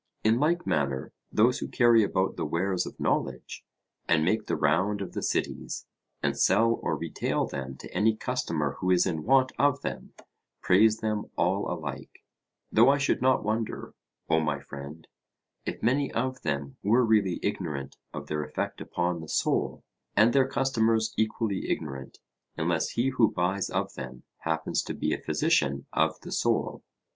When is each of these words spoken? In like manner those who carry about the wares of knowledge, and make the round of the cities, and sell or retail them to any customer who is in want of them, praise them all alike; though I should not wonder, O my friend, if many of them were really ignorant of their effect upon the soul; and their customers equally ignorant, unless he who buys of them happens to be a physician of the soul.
In 0.23 0.39
like 0.39 0.65
manner 0.65 1.13
those 1.31 1.59
who 1.59 1.67
carry 1.67 2.01
about 2.01 2.35
the 2.35 2.43
wares 2.43 2.87
of 2.87 2.99
knowledge, 2.99 3.63
and 4.07 4.25
make 4.25 4.47
the 4.47 4.55
round 4.55 4.99
of 4.99 5.11
the 5.13 5.21
cities, 5.21 5.85
and 6.23 6.35
sell 6.35 6.79
or 6.81 6.97
retail 6.97 7.45
them 7.45 7.77
to 7.77 7.93
any 7.93 8.15
customer 8.15 8.77
who 8.79 8.89
is 8.89 9.05
in 9.05 9.21
want 9.25 9.51
of 9.59 9.81
them, 9.83 10.15
praise 10.59 11.01
them 11.01 11.25
all 11.37 11.71
alike; 11.71 12.25
though 12.71 12.89
I 12.89 12.97
should 12.97 13.21
not 13.21 13.43
wonder, 13.43 13.93
O 14.27 14.39
my 14.39 14.59
friend, 14.59 15.07
if 15.67 15.83
many 15.83 16.11
of 16.13 16.41
them 16.41 16.77
were 16.81 17.05
really 17.05 17.39
ignorant 17.43 17.97
of 18.11 18.25
their 18.25 18.43
effect 18.43 18.81
upon 18.81 19.21
the 19.21 19.29
soul; 19.29 19.83
and 20.17 20.33
their 20.33 20.47
customers 20.47 21.13
equally 21.15 21.69
ignorant, 21.69 22.17
unless 22.57 22.89
he 22.89 23.09
who 23.09 23.29
buys 23.29 23.69
of 23.69 23.93
them 23.93 24.23
happens 24.39 24.81
to 24.81 24.95
be 24.95 25.13
a 25.13 25.21
physician 25.21 25.85
of 25.93 26.19
the 26.21 26.31
soul. 26.31 26.81